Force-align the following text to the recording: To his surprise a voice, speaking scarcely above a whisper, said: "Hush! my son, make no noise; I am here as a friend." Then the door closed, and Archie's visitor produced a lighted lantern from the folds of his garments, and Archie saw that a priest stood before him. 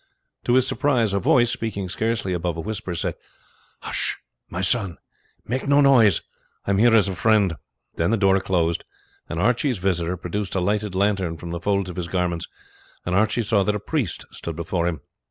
To 0.45 0.53
his 0.55 0.65
surprise 0.67 1.13
a 1.13 1.19
voice, 1.19 1.51
speaking 1.51 1.87
scarcely 1.87 2.33
above 2.33 2.57
a 2.57 2.61
whisper, 2.61 2.95
said: 2.95 3.13
"Hush! 3.81 4.17
my 4.49 4.61
son, 4.61 4.97
make 5.45 5.67
no 5.67 5.79
noise; 5.79 6.23
I 6.65 6.71
am 6.71 6.79
here 6.79 6.95
as 6.95 7.07
a 7.07 7.13
friend." 7.13 7.55
Then 7.97 8.09
the 8.09 8.17
door 8.17 8.39
closed, 8.39 8.83
and 9.29 9.39
Archie's 9.39 9.77
visitor 9.77 10.17
produced 10.17 10.55
a 10.55 10.59
lighted 10.59 10.95
lantern 10.95 11.37
from 11.37 11.51
the 11.51 11.59
folds 11.61 11.91
of 11.91 11.97
his 11.97 12.07
garments, 12.07 12.47
and 13.05 13.13
Archie 13.13 13.43
saw 13.43 13.61
that 13.61 13.75
a 13.75 13.79
priest 13.79 14.25
stood 14.31 14.55
before 14.55 14.87
him. 14.87 15.01